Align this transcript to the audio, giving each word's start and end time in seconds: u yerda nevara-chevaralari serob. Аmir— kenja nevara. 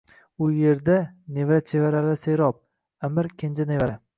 u 0.43 0.45
yerda 0.59 0.95
nevara-chevaralari 1.35 2.17
serob. 2.23 2.59
Аmir— 3.11 3.31
kenja 3.45 3.69
nevara. 3.75 4.01